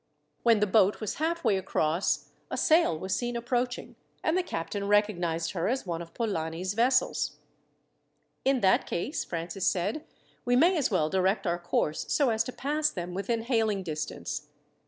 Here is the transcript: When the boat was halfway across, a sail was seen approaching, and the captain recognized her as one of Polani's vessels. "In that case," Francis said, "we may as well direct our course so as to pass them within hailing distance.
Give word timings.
When 0.41 0.61
the 0.61 0.65
boat 0.65 0.99
was 0.99 1.17
halfway 1.21 1.57
across, 1.57 2.31
a 2.49 2.57
sail 2.57 2.97
was 2.97 3.15
seen 3.15 3.35
approaching, 3.35 3.95
and 4.23 4.35
the 4.35 4.41
captain 4.41 4.87
recognized 4.87 5.51
her 5.51 5.67
as 5.67 5.85
one 5.85 6.01
of 6.01 6.15
Polani's 6.15 6.73
vessels. 6.73 7.37
"In 8.43 8.61
that 8.61 8.87
case," 8.87 9.23
Francis 9.23 9.67
said, 9.69 10.03
"we 10.43 10.55
may 10.55 10.75
as 10.75 10.89
well 10.89 11.07
direct 11.11 11.45
our 11.45 11.59
course 11.59 12.07
so 12.11 12.31
as 12.31 12.43
to 12.45 12.51
pass 12.51 12.89
them 12.89 13.13
within 13.13 13.43
hailing 13.43 13.83
distance. 13.83 14.47